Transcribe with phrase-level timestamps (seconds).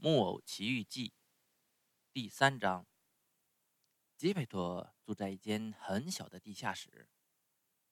[0.02, 1.08] 《木偶奇遇记》
[2.10, 2.86] 第三章：
[4.16, 7.06] 吉佩托住在一间很小的地下室，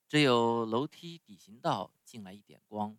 [0.07, 2.97] 只有楼梯底行道进来一点光，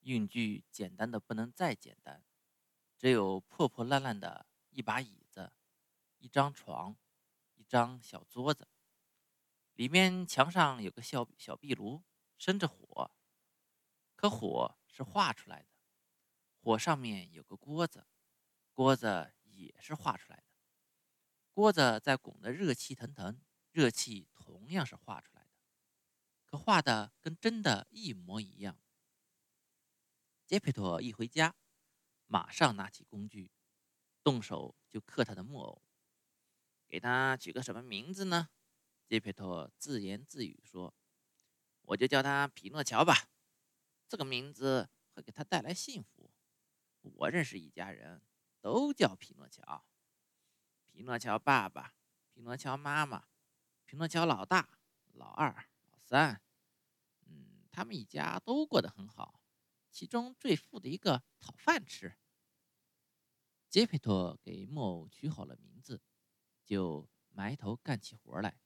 [0.00, 2.24] 用具简单的不能再简单，
[2.96, 5.52] 只有破破烂烂的一把椅子、
[6.16, 6.96] 一张床、
[7.52, 8.66] 一张小桌子。
[9.74, 12.02] 里面墙上有个小小壁炉，
[12.38, 13.10] 生着火，
[14.14, 15.75] 可火是画出来的。
[16.66, 18.08] 火上面有个锅子，
[18.72, 20.42] 锅子也是画出来的。
[21.52, 25.50] 锅子在滚得热气腾腾，热气同样是画出来的，
[26.44, 28.80] 可画的跟真的一模一样。
[30.44, 31.54] 杰佩托一回家，
[32.26, 33.52] 马上拿起工具，
[34.24, 35.80] 动手就刻他的木偶。
[36.88, 38.48] 给他取个什么名字呢？
[39.06, 40.92] 杰佩托自言自语说
[41.82, 43.28] ：“我就叫他匹诺乔吧，
[44.08, 46.10] 这个名字会给他带来幸福。”
[47.14, 48.22] 我认识一家人，
[48.60, 49.86] 都叫匹诺乔。
[50.84, 51.94] 匹诺乔爸爸，
[52.32, 53.26] 匹诺乔妈妈，
[53.84, 54.78] 匹诺乔老大、
[55.12, 56.40] 老二、老三。
[57.26, 59.42] 嗯，他们一家都过得很好。
[59.90, 62.16] 其中最富的一个讨饭吃。
[63.68, 66.02] 杰佩托给木偶取好了名字，
[66.64, 68.60] 就埋头干起活来，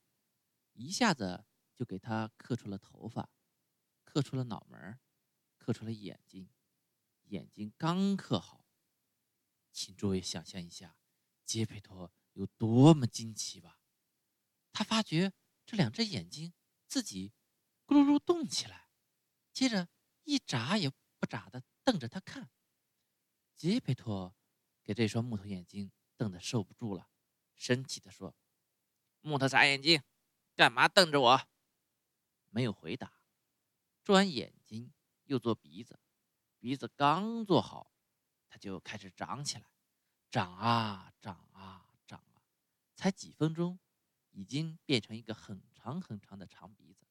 [0.73, 3.29] 一下子就给他刻出了头发，
[4.05, 4.98] 刻出了脑门，
[5.59, 6.48] 刻出了眼睛。
[7.31, 8.67] 眼睛刚刻好，
[9.73, 10.97] 请诸位想象一下，
[11.45, 13.81] 杰佩托有多么惊奇吧！
[14.73, 15.33] 他发觉
[15.64, 16.53] 这两只眼睛
[16.89, 17.33] 自己
[17.86, 18.89] 咕噜噜动起来，
[19.53, 19.89] 接着
[20.25, 22.51] 一眨也不眨的瞪着他看。
[23.55, 24.36] 杰佩托
[24.83, 27.08] 给这双木头眼睛瞪得受不住了，
[27.55, 28.36] 生气的说
[29.23, 30.03] ：“木头傻眼睛，
[30.56, 31.48] 干嘛瞪着我？”
[32.51, 33.23] 没有回答。
[34.03, 34.92] 做完眼睛，
[35.27, 36.01] 又做鼻子。
[36.61, 37.91] 鼻子刚做好，
[38.47, 39.64] 它就开始长起来，
[40.30, 42.42] 长啊长啊长啊，
[42.94, 43.78] 才几分钟，
[44.30, 47.07] 已经变成一个很长很长的长鼻子，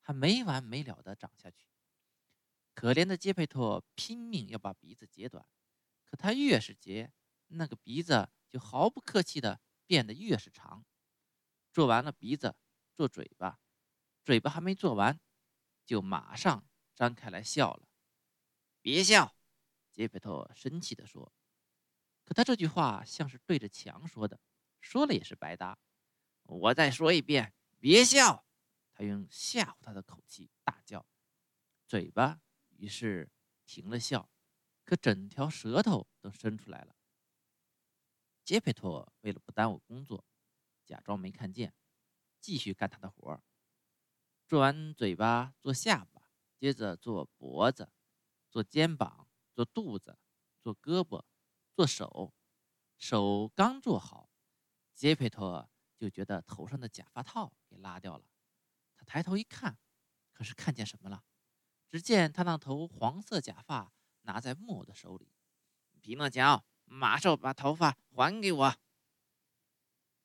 [0.00, 1.66] 还没完没了的长下去。
[2.72, 5.44] 可怜的杰佩托拼命要把鼻子截短，
[6.06, 7.12] 可他越是截，
[7.48, 10.82] 那个鼻子就毫不客气的变得越是长。
[11.72, 12.56] 做完了鼻子，
[12.94, 13.60] 做嘴巴，
[14.24, 15.20] 嘴巴还没做完，
[15.84, 17.87] 就马上张开来笑了。
[18.80, 19.34] 别笑，
[19.90, 21.32] 杰佩托生气地说。
[22.24, 24.38] 可他这句话像是对着墙说的，
[24.80, 25.78] 说了也是白搭。
[26.42, 28.44] 我再说一遍，别笑！
[28.92, 31.06] 他用吓唬他的口气大叫。
[31.86, 32.40] 嘴巴
[32.76, 33.30] 于是
[33.64, 34.30] 停了笑，
[34.84, 36.94] 可整条舌头都伸出来了。
[38.44, 40.24] 杰佩托为了不耽误工作，
[40.84, 41.74] 假装没看见，
[42.40, 43.42] 继续干他的活儿。
[44.46, 47.90] 做完嘴巴，做下巴，接着做脖子。
[48.50, 50.18] 做肩膀，做肚子，
[50.60, 51.24] 做胳膊，
[51.74, 52.34] 做手。
[52.96, 54.30] 手刚做好，
[54.94, 58.24] 杰佩托就觉得头上的假发套给拉掉了。
[58.96, 59.78] 他抬头一看，
[60.32, 61.24] 可是看见什么了？
[61.86, 63.92] 只见他那头黄色假发
[64.22, 65.32] 拿在木偶的手里。
[66.00, 68.76] 匹诺乔，马上把头发还给我！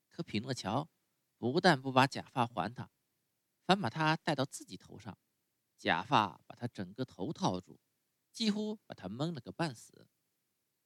[0.10, 0.90] 可匹诺乔
[1.38, 2.90] 不但不把假发还他，
[3.66, 5.18] 反把他戴到自己头上，
[5.78, 7.80] 假发把他整个头套住。
[8.34, 10.08] 几乎把他蒙了个半死。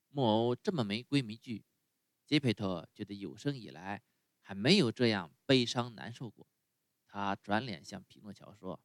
[0.09, 1.65] 木偶这么没规没矩，
[2.25, 4.03] 杰佩托觉得有生以来
[4.41, 6.47] 还没有这样悲伤难受过。
[7.05, 8.79] 他转脸向匹诺乔说：“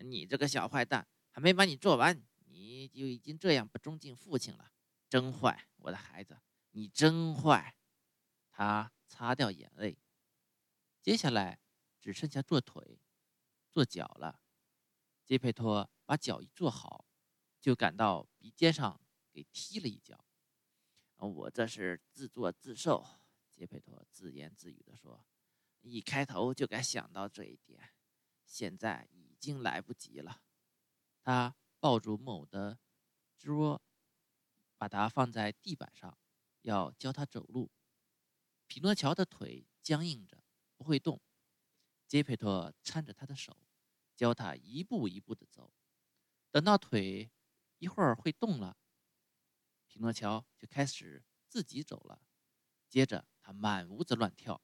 [0.00, 4.72] 你这个小坏蛋，还没把你做完，你就已经这样不尊敬父亲了，
[5.08, 6.40] 真坏，我的孩子，
[6.70, 7.76] 你真坏。”
[8.50, 9.98] 他擦掉眼泪，
[11.02, 11.60] 接下来
[12.00, 13.00] 只剩下做腿、
[13.70, 14.40] 做脚了。
[15.24, 17.06] 杰佩托把脚一做好。
[17.60, 18.98] 就感到鼻尖上
[19.30, 20.24] 给踢了一脚，
[21.18, 23.06] 我这是自作自受。
[23.54, 25.22] 杰佩托自言自语地说
[25.82, 27.92] ：“一开头就该想到这一点，
[28.46, 30.40] 现在已经来不及了。”
[31.20, 32.78] 他抱住木偶的
[33.36, 33.82] 桌，
[34.78, 36.16] 把它放在地板上，
[36.62, 37.70] 要教他走路。
[38.66, 40.42] 匹诺乔的腿僵硬着，
[40.78, 41.20] 不会动。
[42.06, 43.54] 杰佩托搀着他的手，
[44.16, 45.70] 教他一步一步地走。
[46.50, 47.30] 等到腿。
[47.80, 48.76] 一会儿会动了，
[49.86, 52.22] 匹诺乔就开始自己走了。
[52.88, 54.60] 接着他满屋子乱跳，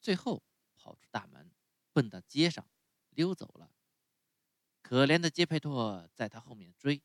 [0.00, 0.42] 最后
[0.74, 1.52] 跑出大门，
[1.92, 2.68] 奔到街上
[3.10, 3.72] 溜走了。
[4.82, 7.02] 可怜的杰佩托在他后面追，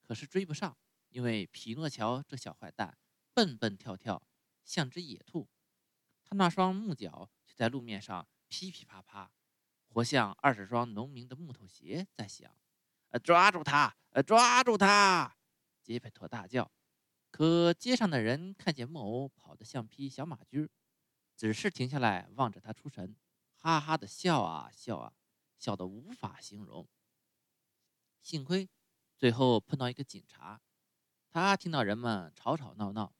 [0.00, 0.76] 可是追不上，
[1.10, 2.96] 因为匹诺乔这小坏蛋
[3.34, 4.26] 蹦蹦跳跳，
[4.64, 5.50] 像只野兔。
[6.24, 9.30] 他那双木脚却在路面上噼噼啪啪，
[9.88, 12.56] 活像二十双农民的木头鞋在响。
[13.22, 13.96] 抓住他！
[14.26, 15.36] 抓住他！
[15.82, 16.70] 杰佩托大叫，
[17.30, 20.70] 可街上的人看见木偶跑得像匹小马驹，
[21.36, 23.14] 只是停下来望着他出神，
[23.56, 25.12] 哈哈的笑啊笑啊，
[25.58, 26.88] 笑得无法形容。
[28.22, 28.68] 幸亏
[29.16, 30.60] 最后碰到一个警察，
[31.28, 33.12] 他听到人们吵吵闹闹，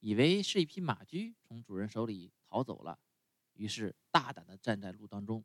[0.00, 3.00] 以为是一匹马驹从主人手里逃走了，
[3.54, 5.44] 于是大胆地站在路当中，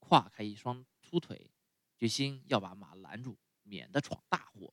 [0.00, 1.50] 跨开一双粗腿，
[1.98, 4.72] 决心要把马拦住，免得闯大祸。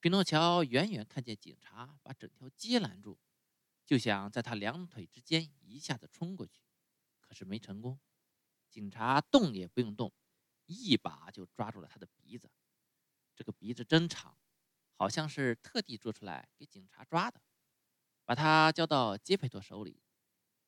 [0.00, 3.18] 匹诺乔远远看见警察把整条街拦住，
[3.86, 6.64] 就想在他两腿之间一下子冲过去，
[7.20, 8.00] 可是没成功。
[8.68, 10.12] 警察动也不用动，
[10.66, 12.50] 一把就抓住了他的鼻子。
[13.34, 14.36] 这个鼻子真长，
[14.96, 17.40] 好像是特地做出来给警察抓的。
[18.24, 20.02] 把他交到杰佩托手里，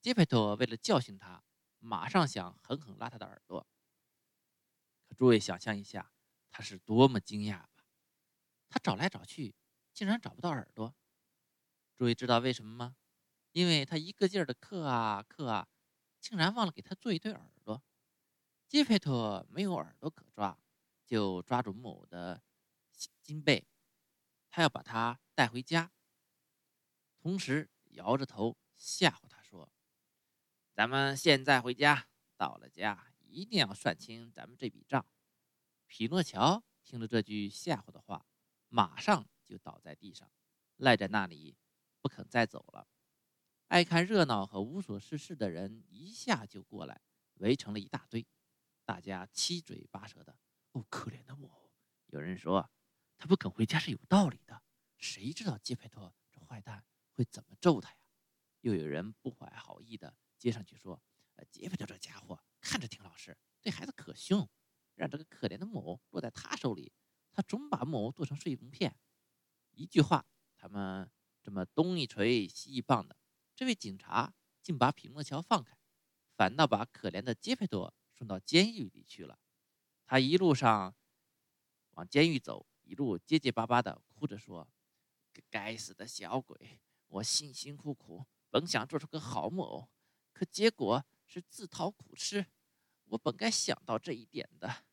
[0.01, 1.43] 杰佩托为了教训他，
[1.81, 3.67] 马上想狠狠拉他的耳朵。
[5.19, 6.13] 诸位想象一下，
[6.49, 7.85] 他是多么惊讶吧！
[8.69, 9.57] 他找来找去，
[9.93, 10.95] 竟然找不到耳朵。
[11.97, 12.97] 诸位知道为什么吗？
[13.51, 15.69] 因为他一个劲儿的刻啊刻啊，
[16.21, 17.83] 竟然忘了给他做一对耳朵。
[18.69, 20.57] 杰佩托没有耳朵可抓，
[21.05, 22.41] 就抓住木偶的
[23.21, 23.67] 金背，
[24.49, 25.91] 他要把他带回家，
[27.19, 29.73] 同时摇着头吓唬他说
[30.73, 32.07] ：“咱们现在回家，
[32.37, 35.07] 到了家一定要算清咱们这笔账。”
[35.87, 38.25] 匹诺乔听了这句吓唬的话。
[38.71, 40.31] 马上就倒在地上，
[40.77, 41.57] 赖在那里，
[42.03, 42.87] 不肯再走了。
[43.69, 47.01] 爱看热闹和无所事事的人一下就过来，
[47.37, 48.27] 围成了一大堆，
[48.85, 50.39] 大家七嘴八舌的。
[50.73, 51.73] 哦，可怜的木偶！
[52.09, 52.71] 有人说
[53.17, 54.63] 他不肯回家是有道理的，
[54.99, 56.85] 谁知道杰佩托这坏蛋
[57.15, 57.97] 会怎么咒他呀？
[58.61, 61.03] 又有人不怀好意的接上去说
[61.37, 64.47] ：“呃，杰佩托这家伙看着挺老实，对孩子可凶，
[64.95, 66.93] 让这个可怜的木偶落在他手里。”
[67.33, 68.95] 他总把木偶剁成碎木片，
[69.71, 71.11] 一句话，他们
[71.43, 73.17] 这么东一锤西一棒的，
[73.57, 75.79] 这位警察竟把匹诺乔放开，
[76.37, 79.39] 反倒把可怜的杰佩托送到监狱里去了。
[80.05, 80.95] 他一路上
[81.93, 84.69] 往监狱走，一路结结巴巴的哭着说
[85.49, 86.81] ：“该死的小鬼！
[87.07, 89.89] 我辛辛苦苦本想做出个好木偶，
[90.33, 92.45] 可结果是自讨苦吃。
[93.09, 94.85] 我本该想到这一点的。”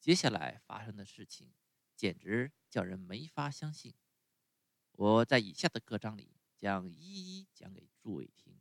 [0.00, 1.52] 接下来发生的事情，
[1.96, 3.94] 简直叫人没法相信。
[4.92, 8.59] 我在以下的各章里将一一讲给诸位听。